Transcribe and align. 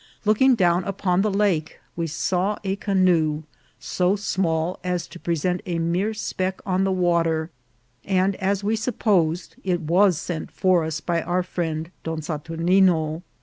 Looking 0.25 0.55
down 0.55 0.83
upon 0.85 1.21
the 1.21 1.29
lake 1.29 1.79
we 1.95 2.07
saw 2.07 2.57
a 2.63 2.75
canoe, 2.75 3.43
so 3.79 4.15
small 4.15 4.79
as 4.83 5.05
to 5.07 5.19
present 5.19 5.61
a 5.67 5.77
mere 5.77 6.15
speck 6.15 6.59
on 6.65 6.85
the 6.85 6.91
water, 6.91 7.51
and, 8.03 8.35
as 8.37 8.63
we 8.63 8.75
supposed, 8.75 9.57
it 9.63 9.81
was 9.81 10.17
sent 10.17 10.49
for 10.49 10.83
us 10.85 11.01
by 11.01 11.21
our 11.21 11.43
friend 11.43 11.91
Don 12.03 12.21
Saturni 12.21 12.81
ne. 12.81 13.21